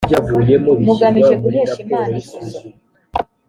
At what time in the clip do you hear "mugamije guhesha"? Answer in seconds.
0.85-1.77